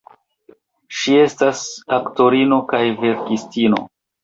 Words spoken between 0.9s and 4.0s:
Ŝi estas aktorino kaj verkistino.